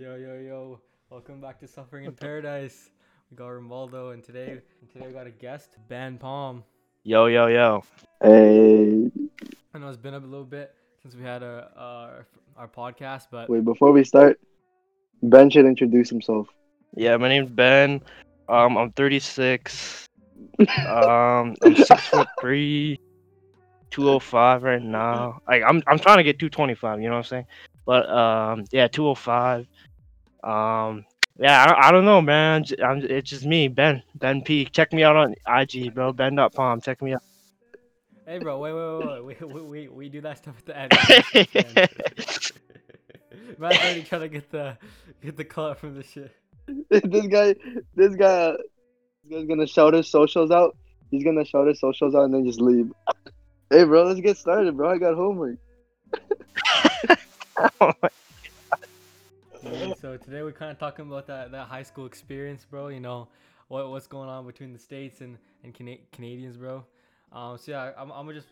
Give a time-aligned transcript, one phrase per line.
[0.00, 0.80] Yo, yo, yo.
[1.10, 2.90] Welcome back to Suffering in Paradise.
[3.32, 6.62] We got Romaldo, and today, and today we got a guest, Ben Phom.
[7.02, 7.82] Yo, yo, yo.
[8.22, 9.10] Hey,
[9.74, 10.72] I know it's been a little bit
[11.02, 12.22] since we had a, uh,
[12.56, 14.38] our podcast, but wait, before we start,
[15.24, 16.46] Ben should introduce himself.
[16.94, 18.00] Yeah, my name's Ben.
[18.48, 20.04] Um, I'm 36.
[20.86, 23.00] Um, I'm six foot three,
[23.90, 25.40] 205 right now.
[25.48, 27.00] Like, I'm I'm trying to get 225.
[27.00, 27.46] You know what I'm saying?
[27.88, 29.66] But um, yeah, 205.
[30.42, 31.04] Um,
[31.38, 32.64] yeah, I, I don't know, man.
[32.64, 34.02] J- I'm, it's just me, Ben.
[34.16, 34.64] Ben P.
[34.66, 36.12] Check me out on IG, bro.
[36.12, 36.82] Ben.phom.
[36.82, 37.22] Check me out.
[38.26, 39.40] hey, bro, wait, wait, wait, wait.
[39.40, 40.92] We, we, we, we do that stuff at the end.
[43.58, 44.76] Man's already trying to get the
[45.22, 46.34] get the color from the shit.
[46.90, 47.54] this guy,
[47.94, 50.76] this guy, this guy's gonna shout his socials out.
[51.10, 52.92] He's gonna shout his socials out and then just leave.
[53.70, 54.90] Hey, bro, let's get started, bro.
[54.90, 55.58] I got homework.
[57.80, 57.92] Yeah,
[60.08, 62.88] so today we're kind of talking about that, that high school experience, bro.
[62.88, 63.28] You know,
[63.68, 66.82] what what's going on between the states and and Cana- Canadians, bro.
[67.30, 68.48] Um, so yeah, I'm, I'm gonna just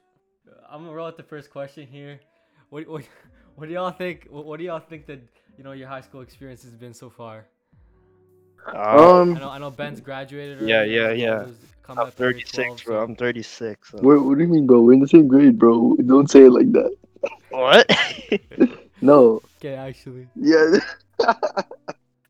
[0.71, 2.21] I'm gonna roll out the first question here.
[2.69, 3.05] What what,
[3.55, 4.27] what do y'all think?
[4.29, 5.21] What, what do y'all think that
[5.57, 7.47] you know your high school experience has been so far?
[8.67, 10.61] Um, I know I know Ben's graduated.
[10.61, 11.89] Yeah, already, yeah, Romaldo's yeah.
[11.89, 12.95] I'm up here at 36, 12, bro.
[12.97, 13.89] so- I'm 36.
[13.89, 14.83] so- what, what do you mean, bro?
[14.83, 15.97] We're in the same grade, bro.
[16.05, 16.95] Don't say it like that.
[17.49, 17.89] What?
[19.01, 19.43] No.
[19.59, 20.27] Okay, actually.
[20.35, 20.79] Yeah.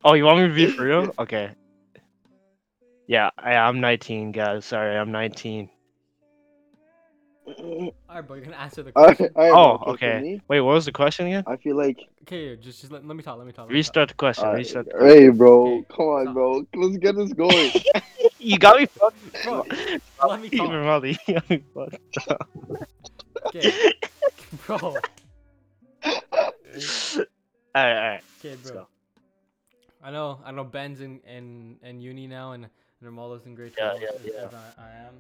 [0.05, 1.13] Oh, you want me to be for real?
[1.19, 1.51] Okay.
[3.09, 4.65] Yeah, I, I'm 19, guys.
[4.65, 5.69] Sorry, I'm 19.
[7.49, 8.37] All right, bro.
[8.37, 9.35] You're gonna answer the All right, question.
[9.35, 9.53] all right,
[9.87, 10.21] Oh, okay.
[10.21, 11.43] me, Wait, what was the question again?
[11.49, 11.99] I feel like.
[12.23, 13.37] Okay, just just let, let me talk.
[13.39, 13.67] Let me talk.
[13.67, 13.75] Let me talk.
[13.75, 14.45] Restart the question.
[14.45, 14.87] Alright, Restart.
[14.97, 15.05] The...
[15.05, 16.35] Hey, bro, Okay, come on, stop.
[16.35, 16.67] bro.
[16.77, 17.73] Let's get this going.
[18.39, 19.17] You got me fucked.
[19.43, 19.65] Bro,
[20.29, 20.71] let me talk.
[20.71, 21.99] Molly, you got me fucked.
[23.47, 23.93] Okay,
[24.67, 24.97] bro.
[27.77, 28.21] Alright, alright.
[28.41, 28.81] Okay, Let's bro.
[28.83, 28.89] go.
[30.03, 30.65] I know, I know.
[30.65, 34.01] Ben's in in, in uni now, and, and Romaldo's in grade Yeah, twelve.
[34.03, 34.47] yeah, as- yeah.
[34.47, 35.15] as I, I am.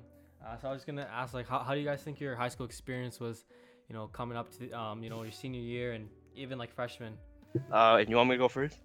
[0.45, 2.35] Uh, so I was just gonna ask, like, how, how do you guys think your
[2.37, 3.45] high school experience was?
[3.89, 6.73] You know, coming up to the, um, you know, your senior year and even like
[6.75, 7.15] freshman.
[7.73, 8.77] Uh, and you want me to go first?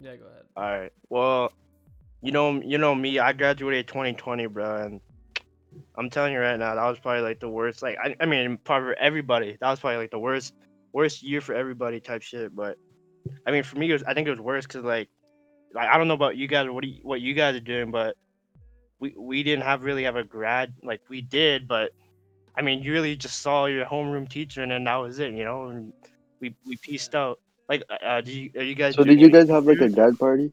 [0.00, 0.44] Yeah, go ahead.
[0.56, 0.92] Alright.
[1.10, 1.52] Well,
[2.22, 3.18] you know, you know me.
[3.18, 5.00] I graduated 2020, bro, and
[5.96, 7.82] I'm telling you right now, that was probably like the worst.
[7.82, 10.54] Like, I, I mean, probably everybody, that was probably like the worst,
[10.92, 12.56] worst year for everybody type shit.
[12.56, 12.78] But
[13.46, 15.08] I mean, for me, it was, I think it was worse because like,
[15.74, 17.90] like I don't know about you guys, what do you, what you guys are doing,
[17.90, 18.16] but
[19.00, 20.74] we we didn't have really have a grad.
[20.82, 21.92] Like we did, but
[22.56, 25.32] I mean, you really just saw your homeroom teacher, and then that was it.
[25.32, 25.92] You know, and
[26.40, 27.38] we we pieced out.
[27.68, 28.96] Like, uh, uh, did you are you guys?
[28.96, 30.52] So, did you guys have like a grad party?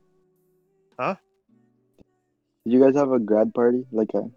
[0.99, 1.15] Huh?
[2.65, 3.85] Did you guys have a grad party?
[3.91, 4.29] Like a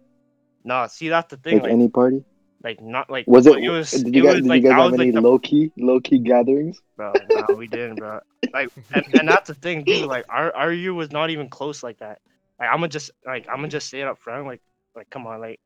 [0.63, 1.59] Nah, see that's the thing.
[1.59, 2.23] like Like, any party?
[2.63, 3.57] Like not like Was it?
[3.57, 5.37] it was did you guys, was did like you guys have was any like low
[5.39, 6.81] key low key gatherings?
[6.97, 7.13] bro.
[7.29, 8.19] No, we didn't, bro.
[8.53, 10.05] Like and, and that's the thing dude.
[10.07, 12.19] Like our our year was not even close like that.
[12.59, 14.45] Like I'm gonna just like I'm gonna just say it up front.
[14.47, 14.61] Like
[14.95, 15.59] like come on, like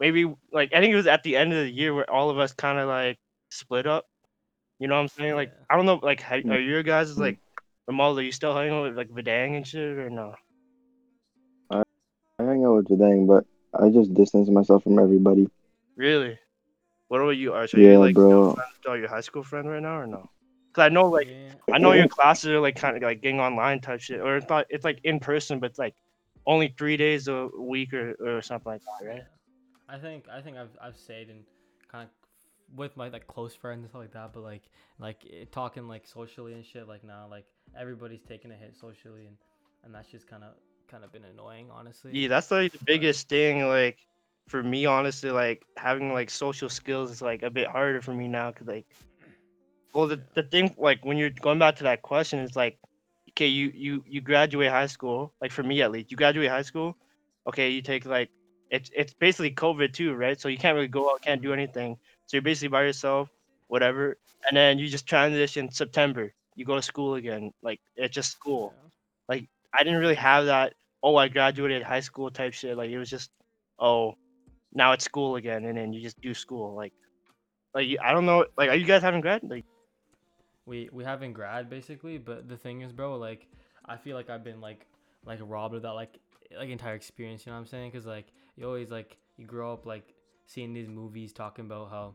[0.00, 2.38] maybe like I think it was at the end of the year where all of
[2.38, 3.18] us kind of like
[3.50, 4.06] split up.
[4.78, 5.34] You know what I'm saying?
[5.36, 5.64] Like Yeah.
[5.70, 6.00] I don't know.
[6.02, 6.50] Like ha- Mm.
[6.52, 7.18] are your guys Mm.
[7.20, 7.38] like
[7.86, 8.18] Ramal?
[8.18, 10.34] Are you still hanging with like Vidang and shit or no?
[11.70, 11.82] I
[12.38, 15.48] hang out with Vidang, but I just distance myself from everybody.
[15.96, 16.38] Really?
[17.08, 17.74] What about you, Arsh?
[17.74, 18.54] Are Yeah, you like bro.
[18.54, 20.30] friends with all your high school friend right now or no?
[20.74, 21.28] Cause I know like.
[21.28, 21.52] yeah.
[21.72, 24.48] I know your classes are like kind of like getting online type shit, or it's
[24.48, 24.66] not.
[24.70, 25.94] It's like in person, but like
[26.46, 29.22] only three days a week or, or something like that, right?
[29.88, 31.44] I think I think I've I've stayed in
[31.90, 32.10] kind of
[32.76, 34.62] with my like close friends and stuff like that, but like
[34.98, 37.46] like it, talking like socially and shit like now like
[37.78, 39.36] everybody's taking a hit socially and
[39.84, 40.54] and that's just kind of
[40.88, 42.12] kind of been annoying honestly.
[42.12, 43.66] Yeah, that's like the biggest thing.
[43.66, 43.98] Like
[44.46, 48.28] for me, honestly, like having like social skills is like a bit harder for me
[48.28, 48.86] now, cause like,
[49.92, 52.78] well, the the thing like when you're going back to that question, it's like,
[53.30, 56.62] okay, you you you graduate high school, like for me at least, you graduate high
[56.62, 56.96] school,
[57.46, 58.30] okay, you take like
[58.70, 60.40] it's it's basically COVID too, right?
[60.40, 61.96] So you can't really go out, can't do anything.
[62.26, 63.30] So you're basically by yourself,
[63.68, 64.16] whatever.
[64.48, 66.32] And then you just transition September.
[66.54, 67.52] You go to school again.
[67.62, 68.74] Like it's just school.
[69.28, 70.74] like I didn't really have that.
[71.02, 72.76] Oh, I graduated high school type shit.
[72.76, 73.30] Like it was just,
[73.78, 74.14] oh,
[74.76, 76.74] now it's school again, and then you just do school.
[76.76, 76.92] Like,
[77.74, 78.46] like I don't know.
[78.56, 79.42] Like, are you guys having grad?
[79.42, 79.64] Like,
[80.66, 83.46] we we haven't grad basically but the thing is bro like
[83.86, 84.84] i feel like i've been like
[85.24, 86.18] like robbed of that like
[86.58, 88.26] like entire experience you know what i'm saying because like
[88.56, 90.14] you always like you grow up like
[90.46, 92.14] seeing these movies talking about how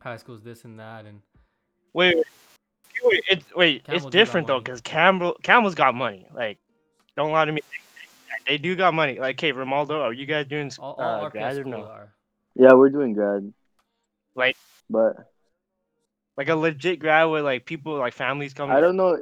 [0.00, 1.20] high school's this and that and
[1.92, 2.24] wait, wait,
[3.04, 6.26] wait it's wait, Campbell it's different though, because Campbell Campbell's got money.
[6.34, 6.58] Like,
[7.16, 7.60] don't lie to me.
[8.46, 9.18] They do got money.
[9.18, 11.84] Like, hey, Romaldo, are you guys doing all, uh, all RPS grad or no?
[11.84, 12.14] are
[12.54, 13.52] Yeah, we're doing grad.
[14.34, 14.56] Like-
[14.90, 15.16] but
[16.36, 18.70] Like a legit grad where like people like families come.
[18.70, 19.18] I don't know.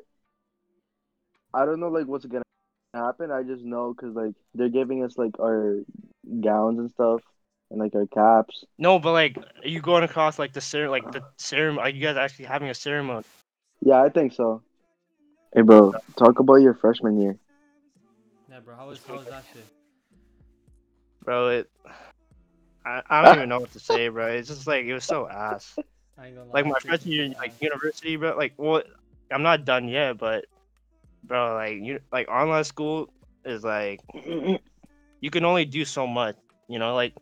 [1.52, 2.44] I don't know like what's gonna
[2.94, 3.30] happen.
[3.30, 5.80] I just know because like they're giving us like our
[6.40, 7.20] gowns and stuff
[7.70, 8.64] and like our caps.
[8.78, 11.82] No, but like, are you going across like the cer- like the ceremony?
[11.82, 13.24] Are you guys actually having a ceremony?
[13.80, 14.62] Yeah, I think so.
[15.54, 17.36] Hey, bro, talk about your freshman year.
[18.60, 18.76] Yeah, bro.
[18.76, 19.64] How was how was that shit?
[21.24, 21.70] Bro, it.
[22.84, 24.28] I, I don't even know what to say, bro.
[24.28, 25.78] It's just like it was so ass.
[26.18, 26.54] I ain't gonna lie.
[26.60, 28.36] Like my freshman year, like university, bro.
[28.36, 28.82] Like, well,
[29.30, 30.44] I'm not done yet, but,
[31.24, 33.08] bro, like you, like online school
[33.44, 34.00] is like,
[35.20, 36.36] you can only do so much,
[36.68, 37.14] you know, like,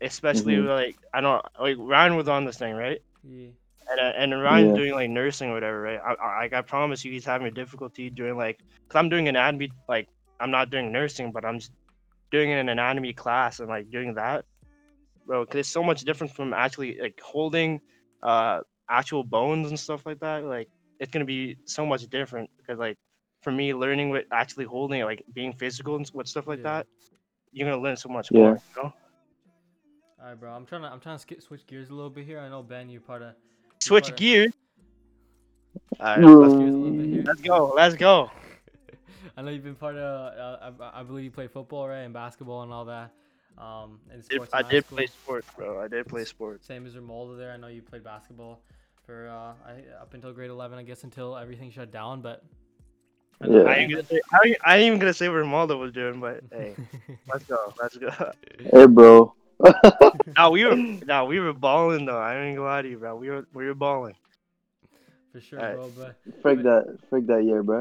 [0.00, 0.68] especially Mhm.
[0.68, 3.00] like I don't like Ryan was on this thing, right?
[3.22, 3.48] Yeah.
[3.90, 4.76] And uh, and Ryan's Yeah.
[4.76, 6.00] doing like nursing or whatever, right?
[6.04, 8.58] I, I I promise you, he's having a difficulty doing like,
[8.88, 10.08] cause I'm doing anatomy, like
[10.40, 11.72] I'm not doing nursing, but I'm just
[12.30, 14.44] doing an anatomy class and like doing that,
[15.26, 15.44] bro.
[15.46, 17.80] Cause it's so much different from actually like holding,
[18.22, 20.44] uh, actual bones and stuff like that.
[20.44, 22.96] Like it's gonna be so much different because like
[23.42, 26.58] for me, learning with actually holding it, like being physical and s- with stuff like
[26.58, 26.64] Yeah.
[26.80, 26.86] that,
[27.52, 28.38] you're gonna learn so much Yeah.
[28.40, 28.50] more.
[28.76, 28.92] You know?
[30.20, 30.52] All right, bro.
[30.52, 32.38] I'm trying to I'm trying to skip, switch gears a little bit here.
[32.38, 33.34] I know Ben, you're part of.
[33.80, 34.52] Switch part of- gears.
[35.98, 37.22] All right, let's, gears a little bit here.
[37.26, 37.72] let's go.
[37.74, 38.30] Let's go.
[39.40, 40.02] I know you've been part of.
[40.38, 43.10] Uh, I, I believe you play football, right, and basketball and all that.
[43.56, 44.52] Um, and sports.
[44.52, 45.80] I in high did play sports, bro.
[45.80, 46.66] I did play sports.
[46.66, 47.50] Same as Romaldo there.
[47.50, 48.60] I know you played basketball
[49.06, 52.20] for uh, I, up until grade 11, I guess, until everything shut down.
[52.20, 52.44] But
[53.40, 53.70] I know Yeah.
[53.70, 56.20] I ain't, gonna say, I, ain't, I ain't even gonna say what Ronaldo was doing,
[56.20, 56.74] but hey,
[57.32, 58.10] let's go, let's go.
[58.58, 59.32] Hey, bro.
[60.36, 62.18] no, we were, no, we were balling though.
[62.18, 63.16] I ain't gonna lie to you, bro.
[63.16, 64.16] We were, we were balling.
[65.32, 65.76] for sure, Alright.
[65.76, 65.90] bro.
[65.96, 67.79] But Frick that, frick that year, bro.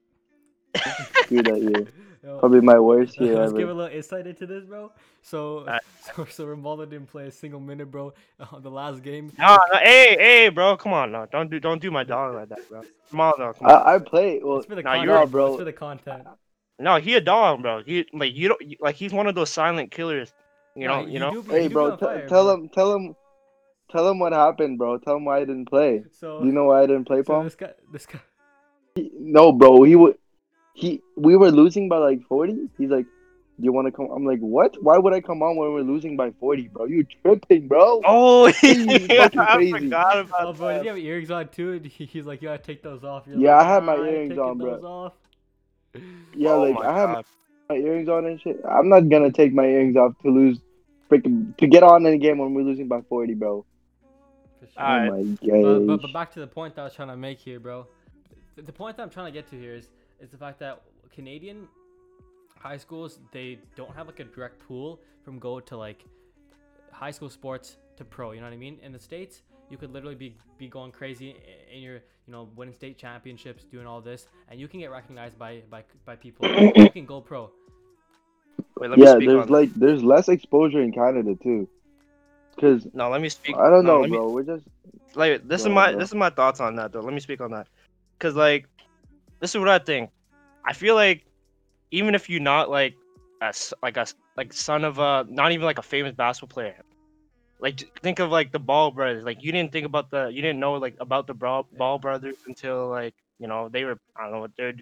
[1.30, 1.88] Screw that year.
[2.24, 4.92] yo, Probably my worst year Let's give a little insight into this, bro.
[5.22, 5.82] So, Alright.
[6.16, 8.14] so, so Romaldo didn't play a single minute, bro.
[8.52, 11.82] On the last game, No, no, hey, hey, bro, come on, no, don't do, don't
[11.82, 12.82] do my dog like that, bro.
[13.14, 13.72] Ronaldo, come on.
[13.72, 14.40] I, I play.
[14.44, 15.48] Well, it's for the Nah, content, you're- bro.
[15.50, 16.24] It's for the content.
[16.80, 17.84] no, he a dog, bro.
[17.84, 20.34] He like you don't like he's one of those silent killers.
[20.76, 21.32] You Nah, know, you know.
[21.32, 21.96] do hey, you bro.
[21.96, 22.54] T- fire, tell bro.
[22.54, 23.16] him, tell him,
[23.92, 24.98] tell him what happened, bro.
[25.00, 26.04] Tell him why I didn't play.
[26.20, 27.44] So, you know why I didn't play, so Paul?
[27.44, 28.20] this guy, this guy.
[28.96, 29.82] He- No, bro.
[29.84, 30.18] He would.
[30.80, 31.02] He.
[31.18, 32.70] We were losing by like forty.
[32.78, 34.76] He's like, "Do you want to come?" I'm like, "What?
[34.82, 36.86] Why would I come on when we're losing by forty, bro?
[36.86, 38.52] You tripping, bro?" Oh,
[39.18, 39.70] fucking I crazy.
[39.70, 40.84] forgot Oh, about bro, did that.
[40.84, 41.74] you have earrings on too?
[41.74, 43.24] And He's like, you gotta take those off.
[43.28, 45.14] You're Yeah, like, I had my "Nah, I ain't earrings on, bro." off."
[46.36, 47.26] Yeah, Oh like I have God.
[47.70, 48.58] my earrings on and shit.
[48.68, 50.60] I'm not gonna take my earrings off to lose,
[51.12, 53.66] freaking to get on in a game when we're losing by forty, bro.
[54.60, 54.84] For oh sure.
[54.84, 55.12] Oh Alright.
[55.12, 57.60] my But, but, but back to the point that I was trying to make here,
[57.60, 57.88] bro.
[58.56, 59.90] The, the point that I'm trying to get to here is
[60.22, 60.82] is the fact that
[61.14, 61.68] Canadian
[62.58, 66.04] high schools they don't have like a direct pool from go to like
[66.92, 68.32] high school sports to pro.
[68.32, 68.78] You know what I mean?
[68.84, 71.36] In the states, you could literally be be going crazy
[71.74, 75.38] in your you know winning state championships, doing all this, and you can get recognized
[75.38, 76.48] by by by people.
[76.76, 77.50] you can go pro.
[78.78, 81.68] Wait, let me yeah, speak there's on like there's less exposure in Canada too.
[82.60, 83.56] Cause No, let me speak.
[83.56, 84.30] I don't no, know, let me- bro.
[84.30, 84.66] We're just
[85.16, 86.00] like this is my ahead, bro.
[86.00, 87.02] this is my thoughts on that though.
[87.02, 87.68] Let me speak on that.
[88.20, 88.68] Cause like
[89.40, 90.12] this is what I think.
[90.66, 91.26] I feel like
[91.92, 92.96] even if you're not like
[93.42, 93.54] a
[93.84, 94.06] like a
[94.38, 96.84] like son of a not even like a famous basketball player.
[97.60, 99.24] Like think of like the Ball brothers.
[99.24, 102.38] Like you didn't think about the you didn't know like about the Ball, Ball brothers
[102.48, 104.74] until like you know they were I don't know what they're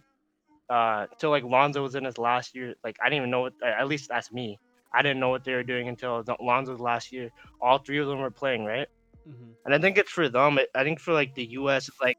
[0.69, 2.73] uh until like Lonzo was in his last year.
[2.83, 4.59] Like I didn't even know what at least that's me.
[4.93, 7.29] I didn't know what they were doing until Lonzo's last year.
[7.61, 8.87] All three of them were playing, right?
[9.25, 10.59] hmm And I think it's for them.
[10.75, 11.89] I think for like the U.S.
[12.01, 12.17] like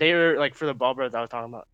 [0.00, 1.68] they were like for the ball brothers I was talking about.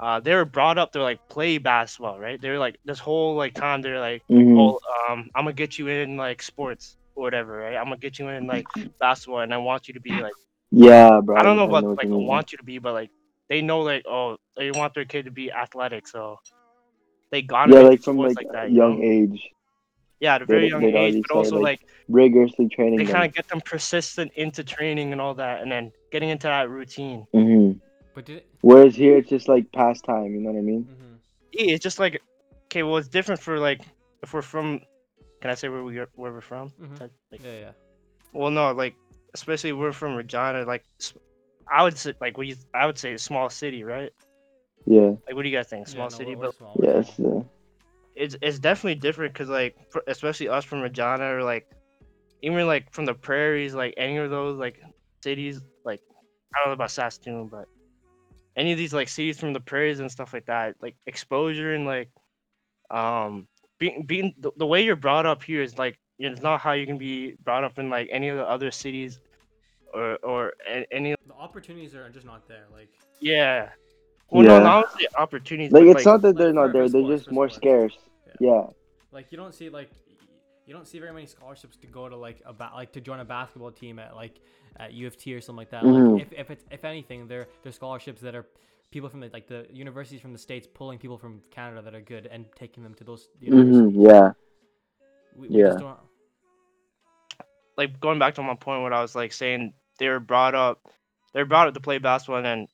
[0.00, 2.40] Uh, they were brought up to like play basketball, right?
[2.40, 4.58] They were like this whole like time they're like, mhm.
[4.58, 7.76] oh, um, I'm gonna get you in like sports or whatever, right?
[7.76, 8.68] I'm gonna get you in like
[9.00, 10.36] basketball, and I want you to be like,
[10.70, 11.36] yeah, bro.
[11.36, 12.26] I don't know about what like you mean.
[12.26, 13.10] want you to be, but like
[13.48, 16.38] they know like oh they want their kid to be athletic, so
[17.30, 19.02] they got Yeah, like from sports like, like, that, you young know?
[19.02, 19.50] age,
[20.22, 23.26] Yeah, at a very young they'd age, but also started, like rigorously training they kind
[23.26, 27.26] of get them persistent into training and all that, and then getting into that routine.
[27.32, 27.72] hmm
[28.14, 28.46] But did it?
[28.60, 30.30] Whereas here, it's just like pastime.
[30.34, 30.84] You know what I mean?
[30.84, 31.14] hmm
[31.52, 32.22] Yeah, it's just like
[32.66, 33.80] okay, well, it's different for like
[34.22, 34.80] if we're from.
[35.40, 36.70] Can I say where we are, where we're from?
[36.80, 37.00] Mhm.
[37.00, 37.70] Like, like- Yeah, yeah.
[38.32, 38.94] well, no, like
[39.34, 40.64] especially we're from Regina.
[40.64, 41.14] Like, s-
[41.68, 44.12] I would say like we I would say a small city, right?
[44.86, 45.10] Yeah.
[45.26, 45.88] Like, what do you guys think?
[45.88, 47.16] Yeah, Small no, city, we're- we're but small, Yes.
[47.16, 47.51] small.
[48.14, 49.76] It's it's definitely different because like
[50.06, 51.66] especially us from Regina or like
[52.42, 54.80] even like from the prairies, like any of those like
[55.22, 56.00] cities, like
[56.54, 57.66] I don't know about Saskatoon, but
[58.56, 61.86] any of these like cities from the prairies and stuff like that, like exposure and
[61.86, 62.10] like
[62.90, 66.72] um being being the, the way you're brought up here is like it's not how
[66.72, 69.20] you can be brought up in like any of the other cities
[69.94, 70.52] or or
[70.90, 72.66] any The opportunities are just not there.
[72.72, 72.90] Like,
[73.20, 73.70] yeah
[74.32, 74.62] Well, no, Yeah.
[74.62, 75.72] not only opportunities.
[75.72, 77.96] Like but, it's not that they're like, not there; they're just more scarce.
[78.40, 78.66] Yeah.
[79.12, 79.90] Like you don't see like
[80.66, 83.20] you don't see very many scholarships to go to like a ba- like to join
[83.20, 84.40] a basketball team at like
[84.78, 85.82] at U of T or something like that.
[85.82, 86.14] Mhm.
[86.14, 88.46] Like if, if it's if anything, they're they're scholarships that are
[88.90, 92.00] people from the like the universities from the states pulling people from Canada that are
[92.00, 93.94] good and taking them to those universities.
[93.94, 94.32] hmm Yeah.
[95.36, 95.78] We, we just Yeah.
[95.78, 95.98] don't.
[97.76, 100.80] like going back to my point what I was like saying they were brought up
[101.32, 102.66] they were brought up to play basketball and then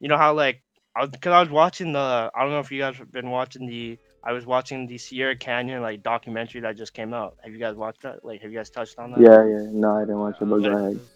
[0.00, 0.62] you know how like
[0.96, 3.30] I was because I was watching the I don't know if you guys have been
[3.30, 7.36] watching the I was watching the Sierra Canyon like documentary that just came out.
[7.42, 8.24] Have you guys watched that?
[8.24, 9.20] Like have you guys touched on that?
[9.20, 9.44] Yeah.
[9.44, 9.66] Yeah.
[9.72, 10.82] No, I didn't watch it, but don't go know ahead.
[10.82, 11.08] what it is.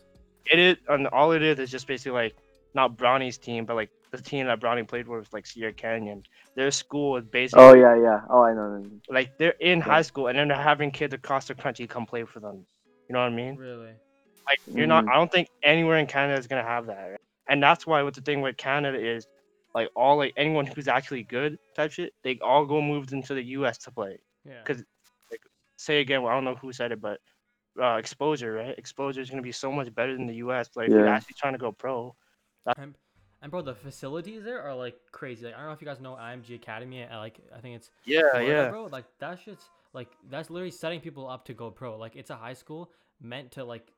[0.52, 2.36] It is and all it is is just basically like
[2.74, 6.22] not Bronny's team, but like the team that Bronny played with was like Sierra Canyon.
[6.54, 8.20] Their school is basically Oh yeah, yeah.
[8.30, 8.84] Oh, I know.
[9.08, 9.84] like they're in Yeah.
[9.84, 12.64] high school and then they're having kids across the country come play for them.
[13.08, 13.56] You know what I mean?
[13.56, 13.92] Really?
[14.46, 15.04] Like you're not.
[15.04, 15.10] Mhm.
[15.10, 17.20] I don't think anywhere in Canada is gonna have that, right?
[17.48, 19.26] and that's why what the thing with Canada is,
[19.76, 23.42] like all like anyone who's actually good type shit, they all go moved into the
[23.42, 23.76] U.S.
[23.78, 24.18] to play.
[24.44, 24.54] Yeah.
[24.64, 24.82] Because
[25.30, 25.42] like
[25.76, 27.20] Say again, well, I don't know who said it, but
[27.80, 28.76] uh, exposure, right?
[28.78, 30.70] Exposure is gonna be so much better than the U.S.
[30.74, 32.16] Like if you're actually trying to go pro.
[32.78, 32.94] And,
[33.42, 35.44] and bro, the facilities there are like crazy.
[35.44, 37.02] Like I don't know if you guys know IMG Academy.
[37.02, 38.68] At, like I think it's Yeah, Florida, yeah.
[38.70, 38.86] bro.
[38.86, 41.98] Like that shit's like that's literally setting people up to go pro.
[41.98, 42.90] Like it's a high school
[43.20, 43.92] meant to like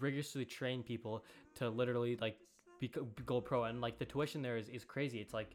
[0.00, 1.22] rigorously train people
[1.56, 2.53] to literally like be,
[3.26, 3.64] go pro.
[3.64, 5.20] And like the tuition there is, is crazy.
[5.20, 5.50] It's like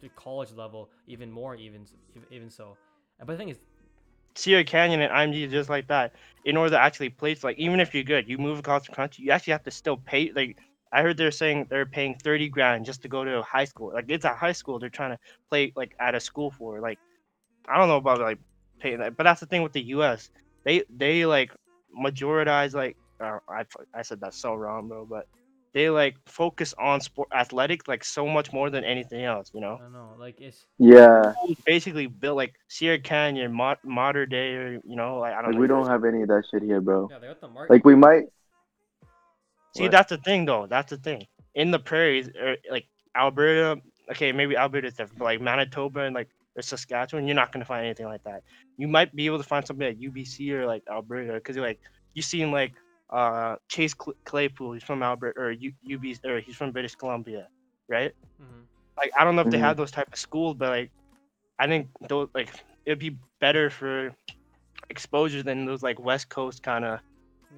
[0.00, 1.86] the college level, even more, even
[2.30, 2.76] even so.
[3.18, 3.58] But the thing is,
[4.34, 6.12] Sierra Canyon and IMG is just like that.
[6.44, 9.24] In order to actually it's like even if you're good, you move across the country,
[9.24, 10.30] you actually have to still pay.
[10.34, 10.56] Like
[10.92, 13.92] I heard they're saying they're paying thirty grand just to go to high school.
[13.92, 15.18] Like it's a high school they're trying to
[15.50, 16.80] play like at a school for.
[16.80, 16.98] Like
[17.68, 18.38] I don't know about like
[18.80, 20.30] paying that, but that's the thing with the U.S.
[20.64, 21.50] They they like
[21.98, 23.64] majoritize like uh, I
[23.94, 25.26] I said that so wrong, bro, but
[25.74, 29.50] they like focus on sport athletic like so much more than anything else.
[29.54, 30.14] You know, don't know.
[30.18, 31.34] Like it's Yeah.
[31.44, 35.46] It's basically built like Sierra Canyon, mo- modern day, or you know, like I don't
[35.50, 35.60] Like know.
[35.60, 37.08] we don't have any of that shit here, bro.
[37.10, 37.48] yeah, they got the.
[37.68, 38.24] Like we might.
[39.76, 39.92] See, What?
[39.92, 40.66] that's the thing, though.
[40.66, 41.26] That's the thing.
[41.54, 46.28] In the prairies, or like Alberta, okay, maybe Alberta's different, but like Manitoba and like
[46.56, 48.42] or Saskatchewan, you're not gonna find anything like that.
[48.78, 51.80] You might be able to find something at UBC or like Alberta, because you're like
[52.14, 52.72] you seen like
[53.10, 57.48] uh Chase Claypool, he's from Alberta or U- UB, or he's from British Columbia,
[57.88, 58.12] right?
[58.40, 58.66] Mhm.
[58.96, 59.62] Like I don't know if they Mhm.
[59.62, 60.90] have those type of schools, but like
[61.58, 62.50] I think those like
[62.84, 64.14] it'd be better for
[64.90, 67.00] exposure than those like West Coast kind of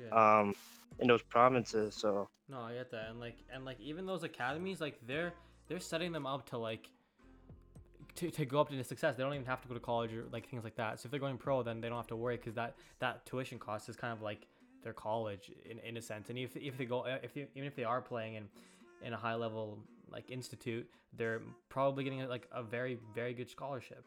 [0.00, 0.38] Yeah.
[0.40, 0.54] um
[0.99, 1.97] in those provinces.
[1.97, 2.28] So.
[2.49, 5.33] No, I get that, and like, and like, even those academies, like, they're
[5.69, 6.90] they're setting them up to like
[8.16, 9.16] to, to go up into success.
[9.16, 10.99] They don't even have to go to college or like things like that.
[10.99, 13.59] So if they're going pro, then they don't have to worry because that that tuition
[13.59, 14.47] cost is kind of like
[14.82, 16.30] their college in, in a sense.
[16.30, 18.49] And if if they go if they, even if they are playing in
[19.02, 19.78] in a high level
[20.10, 24.04] like institute, they're probably getting like a very very good scholarship.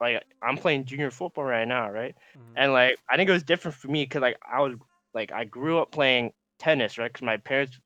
[0.00, 2.14] like I'm playing junior football right now, right?
[2.36, 2.40] Mhm.
[2.56, 4.74] And like I think it was different for me because like I was
[5.14, 7.12] like I grew up playing tennis, right?
[7.12, 7.78] Because my parents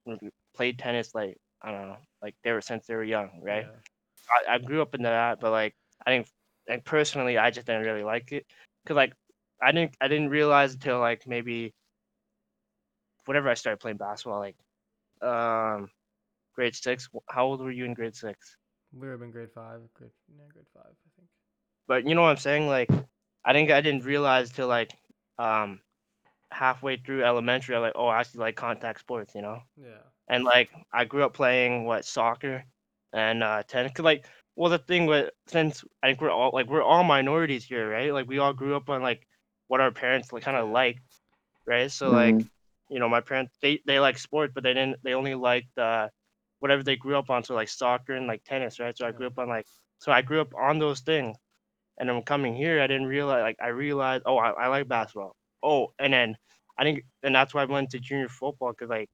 [0.54, 3.66] played tennis like I don't know, like they were since they were young, right?
[3.66, 4.46] Yeah.
[4.48, 5.74] I, I grew up into that, but like
[6.06, 6.28] I think
[6.68, 8.46] like personally I just didn't really like it
[8.84, 9.14] because like
[9.62, 11.74] I didn't I didn't realize until like maybe
[13.26, 14.56] whenever I started playing basketball, like
[15.22, 15.90] um
[16.54, 17.08] grade six.
[17.28, 18.56] How old were you in grade six?
[18.92, 21.28] We were in grade five, grade yeah, grade five, I think.
[21.86, 22.68] but you know what I'm saying?
[22.68, 22.90] Like,
[23.44, 24.92] I think I didn't realize till like
[25.38, 25.80] um
[26.50, 29.60] halfway through elementary, I like, oh, I actually like contact sports, you know.
[29.76, 30.12] Yeah.
[30.28, 32.64] And like, I grew up playing what soccer
[33.12, 33.92] and uh tennis.
[33.94, 34.26] Cause like,
[34.56, 38.12] well, the thing with since I think we're all like we're all minorities here, right?
[38.12, 39.26] Like, we all grew up on like
[39.68, 40.70] what our parents like kind of Yeah.
[40.70, 41.02] liked,
[41.66, 41.90] right?
[41.90, 42.50] So like, Mhm.
[42.94, 45.02] You know, my parents they they like sports, but they didn't.
[45.04, 46.08] They only liked uh
[46.60, 47.44] whatever they grew up on.
[47.44, 48.96] So like soccer and like tennis, right?
[48.98, 49.66] So I grew up on like
[50.00, 51.36] so I grew up on those things.
[51.98, 55.36] And then coming here, I didn't realize like I realized oh I, I like basketball.
[55.62, 56.36] Oh, and then
[56.78, 59.10] I think and that's why I went to junior football because like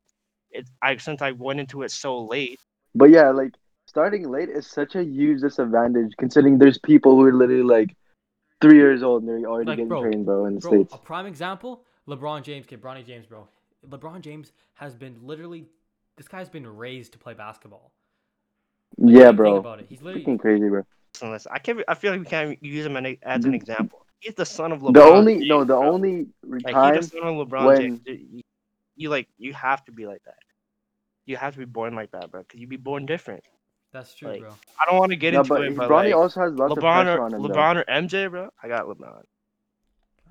[0.50, 2.60] it I since I went into it so late.
[2.94, 3.54] But yeah, like
[3.87, 7.96] starting late is such a huge disadvantage considering there's people who are literally like
[8.60, 10.92] three years old and they're already Like, getting bro, trained, bro, in the Bro, states.
[10.92, 13.49] a prime example, LeBron James, kid, Bronny James, bro.
[13.88, 15.66] LeBron James has been literally,
[16.16, 17.92] this guy's been raised to play basketball.
[18.99, 19.52] Like, Yeah, bro.
[19.52, 19.58] Mm-hmm.
[19.60, 19.87] about it.
[19.88, 20.82] He's literally, Freaking crazy, bro.
[21.14, 21.80] Listen, listen, I can't.
[21.88, 24.06] I feel like we can't use him as an example.
[24.20, 24.94] He's the son of LeBron.
[24.94, 25.92] The only no, the bro.
[25.92, 28.00] only like time he's the son of LeBron when- James.
[28.06, 28.42] You, you-
[28.96, 30.37] you, like you have to be like that.
[31.25, 32.42] You have to be born like that, bro.
[32.44, 33.42] Cause you'd be born different.
[33.92, 34.50] that's true, like, bro.
[34.78, 36.72] I don't want to get no, into but it, but Bronny like, also has lots
[36.72, 37.42] of LeBron pressure or on him.
[37.42, 37.49] though.
[37.49, 38.50] LeBron or MJ, bro.
[38.62, 39.22] I got LeBron.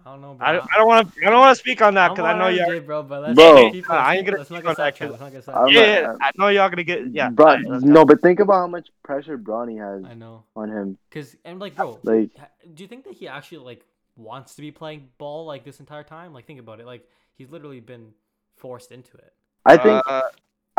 [0.05, 0.47] I don't know, bro.
[0.47, 2.47] I, I don't want to I don't want to speak on that because I know
[2.47, 2.79] y'all.
[2.81, 3.03] Bro.
[3.03, 3.53] But let's Bro.
[3.53, 4.99] let's keep, I ain't gonna let's not speak get on that sidetracked.
[4.99, 6.19] 'cause Let's not get I'm sidetracked.
[6.21, 7.29] Yeah, I know y'all gonna get yeah.
[7.29, 10.97] Bro, alright, no, but think about how much pressure Bronny has I know, on him.
[11.11, 12.31] cause and like, bro, Like,
[12.73, 16.03] do you think that he actually like wants to be playing ball like this entire
[16.03, 16.33] time?
[16.33, 16.85] Like, think about it.
[16.85, 18.13] Like, he's literally been
[18.55, 19.33] forced into it.
[19.65, 20.21] I think, Uh,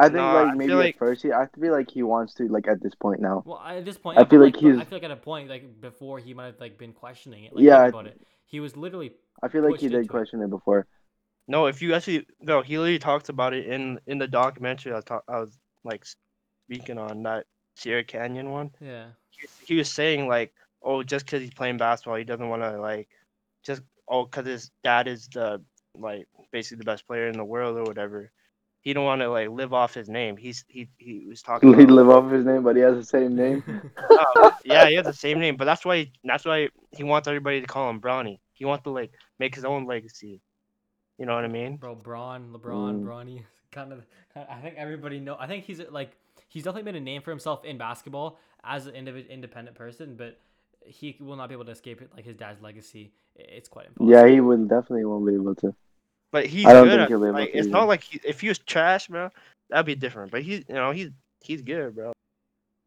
[0.01, 2.35] I think, no, like feel maybe like- at first, he, I feel like he wants
[2.35, 3.43] to, like at this point now.
[3.47, 4.77] Well, I- at this point, I yeah, but, feel like he's.
[4.79, 7.55] I feel like at a point, like before, he might have like been questioning it.
[7.55, 8.21] Like, Yeah, think about it.
[8.47, 10.09] He was literally I feel like he did into it.
[10.11, 10.87] question it before.
[11.49, 14.93] no, if you actually no, he literally talks about it in in the documentary.
[14.93, 16.05] I was talk, I was like
[16.67, 18.71] speaking on that Sierra Canyon one.
[18.81, 19.07] yeah.
[19.31, 20.53] He, he was saying like,
[20.83, 23.09] oh, just because he's playing basketball, he doesn't want to like,
[23.65, 25.63] just oh, because his dad is the
[25.95, 28.31] like basically the best player in the world or whatever.
[28.83, 30.37] He don't want to like live off his name.
[30.37, 31.75] He's he he was talking.
[31.75, 33.63] He about, live off his name, but he has the same name.
[34.11, 37.61] Oh, yeah, he has the same name, but that's why that's why he wants everybody
[37.61, 38.39] to call him Bronny.
[38.53, 40.41] He wants to like make his own legacy.
[41.19, 41.77] You know what I mean?
[41.77, 43.05] Bro, Braun, LeBron, Mm.
[43.05, 44.07] Bronny, kind of.
[44.35, 45.37] I think everybody know.
[45.39, 46.17] I think he's like
[46.49, 50.39] he's definitely made a name for himself in basketball as an individ- independent person, but
[50.85, 53.13] he will not be able to escape it like his dad's legacy.
[53.37, 54.11] It's quite impossible.
[54.11, 55.75] yeah, he would definitely won't be able to.
[56.33, 56.97] But he's I don't good.
[56.99, 57.73] think he'll be able like to it's either.
[57.77, 59.31] not like he, if he was trash, bro,
[59.69, 60.31] that'd be different.
[60.31, 61.11] But he's you know he's
[61.43, 62.13] he's good, bro.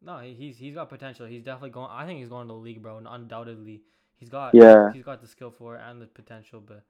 [0.01, 1.25] No, he- he's he's got potential.
[1.25, 1.89] He's definitely going.
[1.91, 2.97] I think he's going to the league, bro.
[2.97, 3.81] and Undoubtedly,
[4.17, 4.91] he's got Yeah.
[4.93, 6.61] he's got the skill for it and the potential.
[6.65, 6.83] But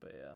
[0.00, 0.32] but yeah,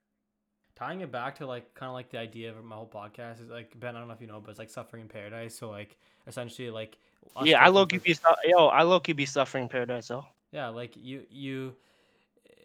[0.74, 3.50] tying it back to like kind of like the idea of my whole podcast is
[3.50, 3.94] like Ben.
[3.94, 5.54] I don't know if you know, but it's like suffering in paradise.
[5.54, 5.96] So like
[6.26, 6.96] essentially like
[7.42, 10.24] Yeah, I taking low key be su- yo, I low key be suffering paradise though.
[10.52, 11.74] Yeah, like you you.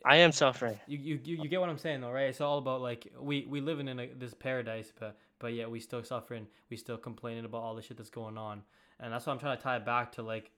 [0.06, 0.80] I am suffering.
[0.86, 2.28] You, you, you, you get what I'm saying though, right?
[2.28, 5.80] It's all about like we we living in a, this paradise, but but yet we
[5.80, 8.64] still suffering, we still complaining about all the shit that's going on,
[9.00, 10.52] and that's why I'm trying to tie it back to like,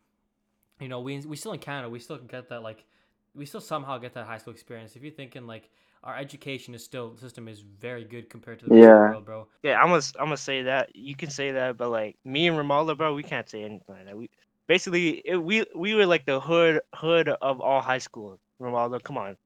[0.80, 2.86] you know, we we still in Canada, we still get that like,
[3.36, 4.96] we still somehow get that high school experience.
[4.96, 5.70] If you're thinking like
[6.04, 9.10] our education is still system is very good compared to the rest of the Yeah.
[9.10, 9.48] world, bro.
[9.64, 10.96] Yeah, I'm gonna I'm gonna say that.
[10.96, 14.06] You can say that, but like me and Ramalda, bro, we can't say anything like
[14.06, 14.18] that.
[14.18, 14.30] We
[14.68, 18.40] basically it, we we were like the hood hood of all high school.
[18.62, 19.38] Ramalda, come on.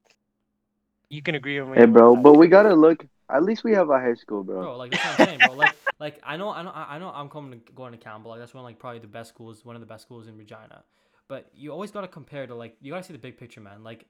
[1.08, 1.78] You can agree with me.
[1.78, 3.04] Hey, bro, but we gotta look.
[3.28, 4.62] At least we have a high school, bro.
[4.62, 5.54] Bro, like that's what I'm saying, bro.
[5.54, 7.10] Like, like I know, I know, I know.
[7.14, 8.30] I'm coming to going to Campbell.
[8.30, 10.84] Like that's one, like probably the best schools, one of the best schools in Regina.
[11.28, 13.82] But you always gotta compare to like you gotta see the big picture, man.
[13.82, 14.06] Like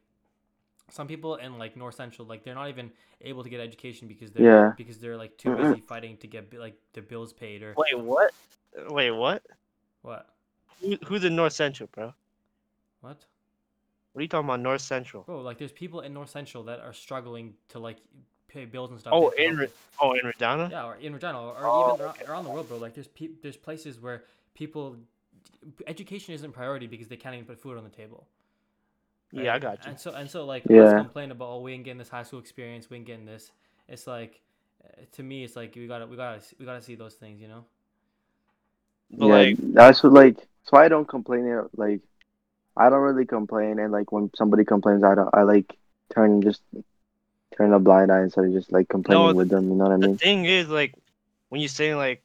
[0.91, 2.91] some people in like North Central, like they're not even
[3.23, 4.73] able to get education because they're Yeah.
[4.77, 8.33] because they're like too busy fighting to get like their bills paid or Wait, what?
[8.89, 9.43] Wait, what?
[10.03, 10.29] what?
[10.81, 12.15] Who, who's in North Central, bro?
[13.01, 13.25] What?
[14.13, 15.23] What are you talking about, North Central?
[15.23, 17.99] Bro, like there's people in North Central that are struggling to like
[18.49, 19.13] pay bills and stuff.
[19.15, 19.69] Oh, in feel- Re-
[20.01, 20.69] oh, in Regina.
[20.71, 22.79] Yeah, or in Regina, or, or Oh, even around, around the world, bro.
[22.79, 24.97] Like there's pe- there's places where people
[25.87, 28.27] education isn't priority because they can't even put food on the table.
[29.33, 29.91] Yeah, I got you.
[29.91, 30.83] And so and so like Yeah.
[30.83, 33.53] let's complain about oh we ain't getting this high school experience, we ain't getting this.
[33.89, 34.41] It's like
[34.85, 37.47] uh, to me, it's like we gotta we gotta we gotta see those things, you
[37.47, 37.65] know.
[39.13, 40.37] But yeah, like, that's what like.
[40.37, 41.63] That's why I don't complain.
[41.77, 42.01] Like,
[42.77, 45.31] I don't really complain, and like when somebody complains, I don't.
[45.35, 45.77] I like
[46.15, 46.63] turn just
[47.57, 49.69] turn a blind eye instead of just like complaining No, with them.
[49.69, 50.13] You know what I mean?
[50.13, 50.95] the thing is, like,
[51.49, 52.23] when you say like,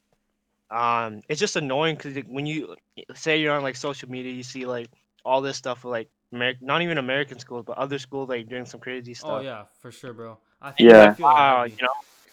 [0.70, 2.76] um, it's just annoying because when you
[3.14, 4.88] say you're on like social media, you see like
[5.24, 8.66] all this stuff with, like Amer- not even American schools, but other schools like doing
[8.66, 9.30] some crazy stuff.
[9.30, 10.38] Oh yeah, for sure, bro.
[10.60, 11.14] I feel, Yeah.
[11.16, 11.70] I wow, heavy.
[11.70, 11.88] you know,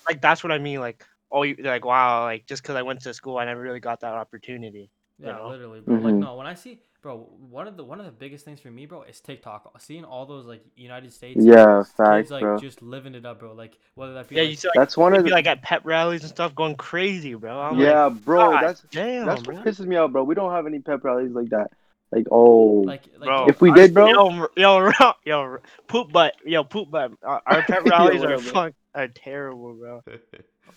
[0.08, 0.80] like that's what I mean.
[0.80, 3.80] Like, oh, you like wow, like just because I went to school, I never really
[3.80, 4.90] got that opportunity.
[5.24, 5.50] You Yeah, know?
[5.50, 5.96] literally, bro.
[5.96, 6.20] Like Mhm.
[6.20, 7.18] no, when I see, bro,
[7.50, 9.80] one of the one of the biggest things for me, bro, is TikTok.
[9.82, 12.58] Seeing all those like United States, Yeah, kids facts, like bro.
[12.58, 13.54] just living it up, bro.
[13.54, 15.36] Like whether that be Yeah, like, you see, like, That's one they'd of be the.
[15.36, 17.60] like at pep rallies and stuff, going crazy, bro.
[17.60, 18.52] I'm yeah, like, bro.
[18.52, 19.56] God That's damn, that's bro.
[19.56, 20.24] what pisses me out, bro.
[20.24, 21.68] We don't have any pep rallies like that.
[22.12, 25.58] Like, oh, like like Bro, If we our- did, bro- yo, yo, yo, yo,
[25.88, 27.12] poop butt, yo, poop butt.
[27.24, 28.52] Our, our pep rallies what are up, bro?
[28.54, 30.02] fuck, are terrible, bro.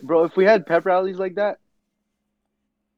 [0.02, 0.24] bro.
[0.24, 1.58] If we had pep rallies like that,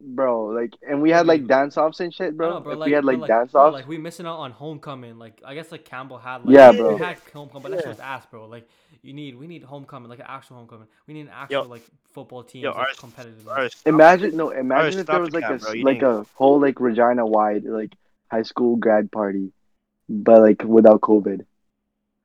[0.01, 2.49] bro, like, and we had like dance offs and shit, bro.
[2.55, 4.51] know, bro, if like, we had bro, like, dance offs, like we missing out on
[4.51, 5.17] homecoming.
[5.17, 6.93] Like I guess like Campbell had like Yeah, bro.
[6.93, 7.05] we bro.
[7.07, 7.91] had homecoming, but that shit Yeah.
[7.91, 8.47] was ass, bro.
[8.47, 8.67] Like
[9.01, 10.87] you need we need homecoming, like an actual homecoming.
[11.07, 11.83] We need an actual like
[12.13, 13.47] football team, yo, like, competitive.
[13.47, 15.73] Our- imagine no, imagine if there was like cap, a bro.
[15.81, 17.93] like a whole like Regina wide like
[18.31, 19.51] high school grad party,
[20.07, 21.45] but like without COVID.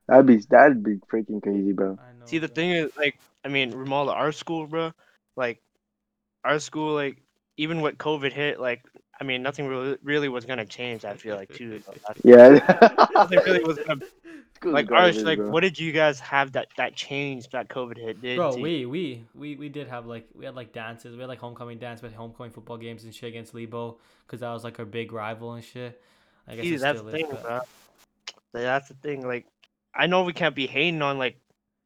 [0.07, 1.99] That'd be that'd be freaking crazy, bro.
[1.99, 2.27] I know.
[2.27, 2.55] See, the bro.
[2.55, 4.93] thing is, like, I mean, Ramallah, our school, bro,
[5.35, 5.63] like,
[6.45, 7.17] our school, like,
[7.57, 8.83] even what COVID hit, like,
[9.21, 11.05] I mean, nothing really, really was gonna change.
[11.05, 11.81] I feel like too.
[11.87, 11.95] though.
[12.25, 13.07] Yeah.
[13.15, 14.01] Nothing really was gonna
[14.65, 15.15] like ours.
[15.15, 15.51] garbage, Like, bro.
[15.51, 18.37] what did you guys have that that changed that COVID hit did?
[18.37, 21.15] Bro, we, we we we did have like we had like dances.
[21.15, 24.41] We had like homecoming dance, we had homecoming football games and shit against Lebo because
[24.41, 26.01] that was like our big rival and shit.
[26.49, 27.61] I guess See, it that's still the is, thing, but- bro.
[28.53, 29.27] That's the thing.
[29.27, 29.47] Like,
[29.95, 31.37] I know we can't be hating on like,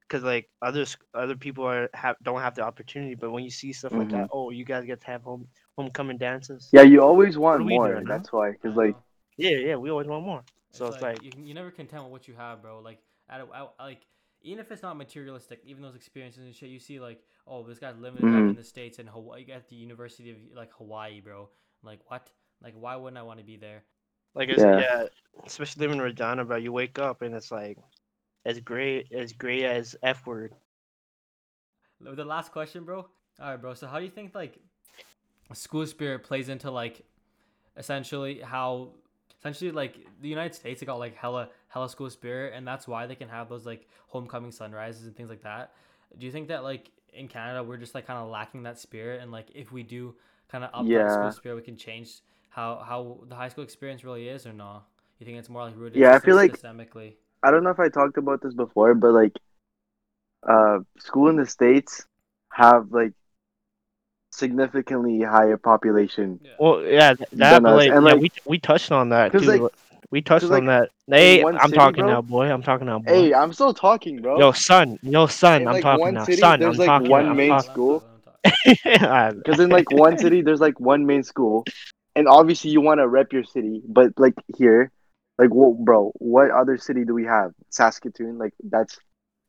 [0.09, 3.15] cause like others other people are have don't have the opportunity.
[3.15, 6.19] But when you see stuff like that, oh, you guys get to have home homecoming
[6.19, 6.69] dances.
[6.73, 7.93] Yeah, you always want more.
[7.93, 8.13] doing, huh?
[8.17, 8.97] That's why, I cause like.
[9.37, 10.43] Yeah, yeah, we always want more.
[10.71, 12.81] So it's, like, you, you never content with what you have, bro.
[12.81, 12.99] Like
[13.31, 14.07] at, a, at like
[14.43, 17.79] even if it's not materialistic, even those experiences and shit, you see like oh this
[17.79, 18.51] guy's living back Mhm.
[18.51, 21.49] in the states and Hawaii at the University of like Hawaii, bro.
[21.83, 22.31] Like what?
[22.63, 23.85] Like why wouldn't I want to be there?
[24.35, 24.79] like it's, Yeah.
[24.79, 25.05] yeah.
[25.47, 26.57] especially living in Regina, bro.
[26.57, 27.79] You wake up and it's like
[28.49, 30.55] as great as gray as f word.
[32.01, 32.99] The the last question, bro.
[33.41, 33.75] All right, bro.
[33.75, 34.59] So how do you think like
[35.53, 37.03] school spirit plays into like
[37.77, 38.91] essentially how
[39.41, 43.07] essentially like the United States they got like hella hella school spirit and that's why
[43.07, 45.73] they can have those like homecoming sunrises and things like that.
[46.19, 49.23] Do you think that like in Canada we're just like kind of lacking that spirit
[49.23, 50.15] and like if we do
[50.51, 54.05] kind of up that school spirit we can change how how the high school experience
[54.05, 54.83] really is or no?
[55.19, 57.15] You think it's more like rooted Yeah, I feel sys- like- systemically.
[57.43, 59.37] I don't know if I talked about this before, but like,
[60.49, 62.05] uh, school in the states
[62.53, 63.13] have like
[64.33, 66.41] significantly higher population.
[66.43, 66.51] Yeah.
[66.59, 69.33] Well, yeah, th- Than that, but us, like, and, yeah, we we touched on that
[69.33, 69.39] too.
[69.39, 69.73] 'Cause, like-
[70.11, 71.15] we touched 'cause, on like, that.
[71.15, 72.51] Hey, I'm city, talking bro- now, boy.
[72.51, 73.13] I'm talking now, boy.
[73.13, 74.39] Hey, I'm still talking, bro.
[74.39, 76.25] Yo, son, yo, son, In, I'm like, talking now.
[76.25, 77.31] city, son, I'm like, talking one now.
[77.31, 78.05] I'm main talking- school.
[78.85, 81.65] Because in like one city, there's like one main school,
[82.17, 83.83] and obviously you want to rep your city.
[83.87, 84.91] But like here,
[85.39, 87.53] like whoa, bro, what other city do we have?
[87.71, 88.99] Saskatoon, like that's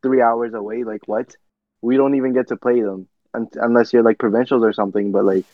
[0.03, 0.83] three hours away.
[0.83, 1.35] Like what?
[1.81, 5.11] We don't even get to play them un- unless you're like provincials or something.
[5.11, 5.45] But like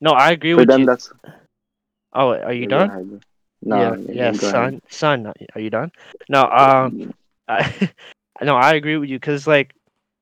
[0.00, 0.86] no, I agree for with them, you.
[0.86, 1.12] that's
[2.14, 3.20] Oh, are you done?
[3.62, 5.90] No, yeah, yeah, son, son, are you done?
[6.28, 7.14] No, um,
[7.48, 7.90] I,
[8.42, 9.74] no, I agree with you because like,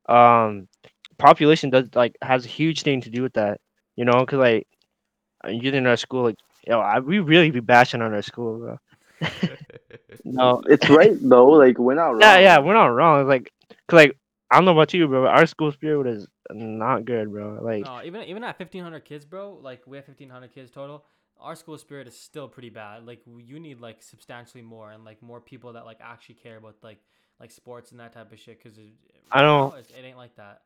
[0.08, 0.68] um,
[1.18, 3.60] population does like has a huge thing to do with that.
[3.96, 4.66] You know, because like,
[5.44, 8.58] uh, you in our school, like, yo, I, we really be bashing on our school,
[8.58, 8.78] bro.
[10.24, 11.46] no, It's right though.
[11.50, 12.20] Like we're not wrong.
[12.20, 13.26] yeah, yeah, we're not wrong.
[13.26, 13.50] Like,
[13.88, 14.16] cause like,
[14.50, 15.22] I don't know about you, bro.
[15.24, 17.58] but Our school spirit is not good, bro.
[17.62, 19.58] Like, No, even even at fifteen hundred kids, bro.
[19.60, 21.04] Like we have fifteen hundred kids total.
[21.40, 23.04] Our school spirit is still pretty bad.
[23.06, 26.76] Like you need like substantially more and like more people that like actually care about
[26.82, 26.98] like
[27.40, 28.62] like sports and that type of shit.
[28.62, 28.92] Cause it,
[29.32, 30.62] I don't- now, it's- it ain't like that.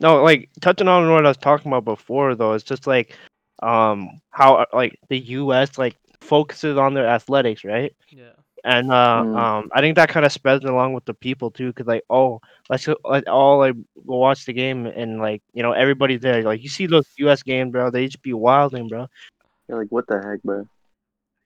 [0.00, 3.16] No, like touching on what I was talking about before, though, it's just like,
[3.62, 5.78] um, how uh, like the U.S.
[5.78, 7.92] like focuses on their athletics, right?
[8.10, 8.32] Yeah.
[8.64, 9.36] And uh, Mm.
[9.36, 12.40] um, I think that kind of spreads along with the people too, cause like, oh,
[12.68, 13.74] let's go, let all like
[14.06, 16.42] go watch the game, and like, you know, everybody's there.
[16.42, 17.42] Like, you see those U.S.
[17.42, 19.06] games, bro, they just be wilding, bro.
[19.68, 20.66] You're like, what the heck, bro?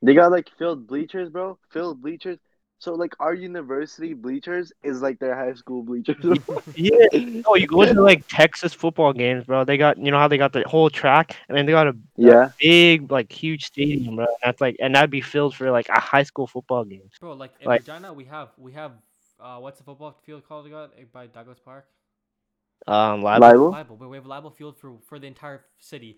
[0.03, 1.59] They got like filled bleachers, bro.
[1.71, 2.39] Filled bleachers.
[2.81, 6.17] So like our university bleachers is like their high school bleachers.
[6.75, 7.43] Yeah.
[7.47, 9.65] Oh, you go to like Texas football games, bro.
[9.65, 11.97] They got, you know, how they got the whole track, and then they got a
[12.17, 12.53] yeah.
[12.59, 14.27] big, like, huge stadium, bro.
[14.43, 17.03] That's like, and that'd be filled for like a high school football game.
[17.21, 18.93] Bro, like in Like- Regina, we have we have
[19.39, 20.89] uh what's the football field called again?
[20.99, 21.87] Eh, by Douglas Park?
[22.87, 23.43] Um, live.
[23.43, 23.75] Leibel.
[23.75, 23.99] Leibel.
[23.99, 26.17] We we have Leibel Field for for the entire city.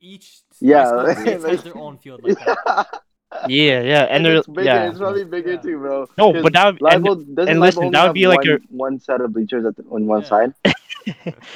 [0.00, 3.02] Each Yeah, high school has their own field like that.
[3.48, 4.62] Yeah, yeah, and, they're it's bigger.
[4.64, 4.88] yeah.
[4.88, 5.60] It's probably bigger Yeah.
[5.60, 6.06] too, bro.
[6.16, 9.20] No, but that would- and- and listen, that would be like one, your- one set
[9.20, 10.26] of bleachers at the, on one Yeah.
[10.28, 10.54] side.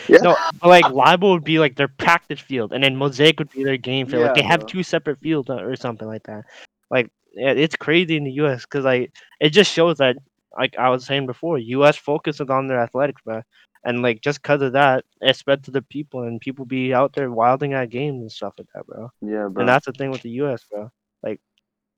[0.09, 0.19] Yeah.
[0.23, 3.65] No, but like Leibel would be like their practice field, and then Mosaic would be
[3.65, 4.23] their game field.
[4.23, 4.69] like they have bro.
[4.69, 6.45] two separate fields or something like that.
[6.91, 8.63] Like yeah, it's crazy in the U.S.
[8.63, 10.17] because like it just shows that
[10.59, 11.97] like I was saying before, U.S.
[11.99, 13.43] focuses on their athletics, bro.
[13.85, 17.13] And like just because of that, it spread to the people, and people be out
[17.13, 19.11] there wilding at games and stuff like that, bro.
[19.21, 19.61] Yeah, bro.
[19.63, 20.91] And that's the thing with the U.S., bro.
[21.23, 21.41] Like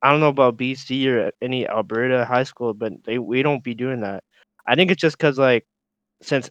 [0.05, 3.75] I don't know about BC or any Alberta high school, but they we don't be
[3.75, 4.23] doing that.
[4.67, 5.67] I think it's just because like
[6.21, 6.51] since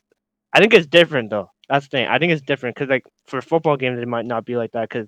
[0.54, 1.52] I think it's different though.
[1.70, 2.08] That's the thing.
[2.08, 4.90] I think it's different because like for football games it might not be like that
[4.90, 5.08] because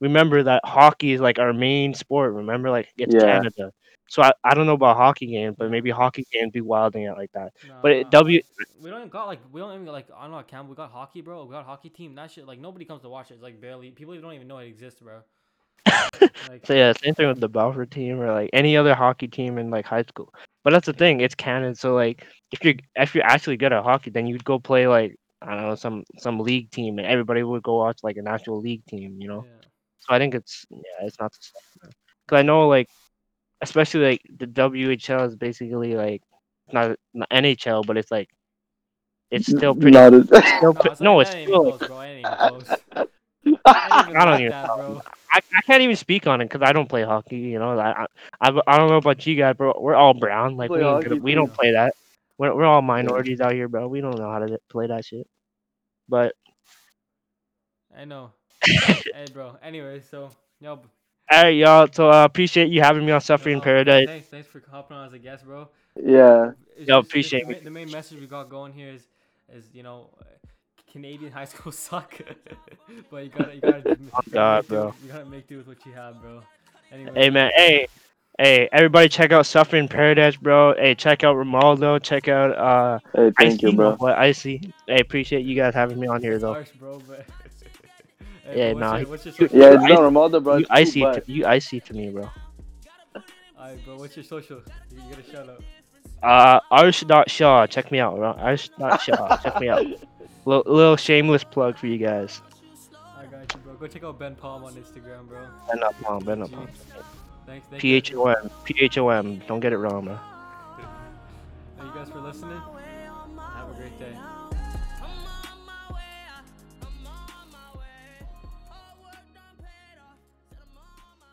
[0.00, 2.32] remember that hockey is like our main sport.
[2.32, 3.26] Remember like it's Yeah.
[3.26, 3.70] Canada.
[4.08, 7.18] So I, I don't know about hockey games, but maybe hockey games be wilding out
[7.18, 7.52] like that.
[7.68, 8.40] No, But it, uh, W
[8.82, 10.70] we don't even got like we don't even like I don't know camp.
[10.70, 11.44] We got hockey, bro.
[11.44, 12.14] We got hockey team.
[12.14, 13.34] That shit like nobody comes to watch it.
[13.34, 15.20] It's like barely people don't even know it exists, bro.
[16.48, 19.58] like, So yeah, same thing with the Balfour team or like any other hockey team
[19.58, 20.32] in like high school.
[20.64, 21.74] But that's the thing, it's Canada.
[21.74, 25.16] So like if you're if you're actually good at hockey, then you'd go play like
[25.40, 28.60] I don't know some some league team, and everybody would go watch like an actual
[28.60, 29.16] league team.
[29.20, 29.44] You know.
[29.44, 29.66] yeah.
[30.00, 31.90] So I think it's yeah, it's not the same.
[32.26, 32.88] Because I know like
[33.60, 36.22] especially like the WHL is basically like
[36.72, 38.28] not, not NHL, but it's like
[39.30, 39.92] it's still pretty.
[39.92, 41.72] Not as- still No, oh, pre- it's, no, it's still.
[41.72, 42.00] close, bro.
[42.00, 42.68] It ain't even close.
[43.44, 44.76] Even I don't like even that, know.
[44.76, 45.00] bro.
[45.32, 47.38] I, I can't even speak on it because I don't play hockey.
[47.38, 48.06] You know, I, I
[48.40, 49.74] I I don't know about you guys, bro.
[49.78, 50.56] We're all brown.
[50.56, 51.94] Like Play we hockey we don't play that.
[52.38, 53.88] We're we're all minorities out here, bro.
[53.88, 55.26] We don't know how to play that shit.
[56.08, 56.34] But
[57.96, 58.32] I know.
[59.12, 59.56] hey, bro.
[59.62, 60.88] Anyway, so yo, b-
[61.30, 61.88] all right, y'all.
[61.92, 64.06] So uh, appreciate you having me on Suffering yo, Paradise.
[64.06, 65.68] Thanks, thanks for hopping on as a guest, bro.
[65.96, 66.52] yeah.
[66.76, 67.60] it's Yo, just- appreciate the, me.
[67.62, 69.08] the main message we got going here is,
[69.52, 70.10] is you know,
[70.92, 72.14] Canadian high schools suck,
[73.10, 74.86] but you gotta, you gotta, you gotta Oh, God, make do bro.
[74.86, 76.42] with- You gotta make do with what you have, bro.
[76.92, 77.86] Anyway, Hey man, hey,
[78.38, 80.74] hey, everybody check out Suffering Paradise, bro.
[80.76, 82.02] Hey, check out Romaldo.
[82.02, 83.94] Check out uh Hey, thank you, bro.
[83.96, 84.72] What Icy?
[84.86, 86.52] Hey, appreciate you guys having me on here though.
[86.54, 87.26] harsh, bro, but.
[88.54, 89.58] Yeah, bro, nah, What's your, your social?
[89.58, 90.56] Yeah, it's not icy- Ronaldo, bro.
[90.56, 92.28] You It's cool, icy, but- to, you icy to me, bro.
[93.58, 93.96] Alright, bro.
[93.96, 94.60] What's your social?
[94.90, 95.62] You get a shout out.
[96.22, 98.34] Uh, Arsh.Shaw, check me out, bro.
[98.34, 99.86] Arsh.Shaw, check me out.
[100.44, 102.42] Little, little shameless plug for you guys.
[103.16, 103.74] I got you, bro.
[103.74, 105.46] Go check out Ben Phom on Instagram, bro.
[105.68, 106.68] Ben up on, Ben on.
[107.46, 107.94] Thanks, thank P.
[107.94, 109.40] H O M, P H O M.
[109.46, 110.18] Don't get it wrong, bro.
[111.78, 112.60] Thank you guys for listening.
[113.38, 114.16] Have a great day.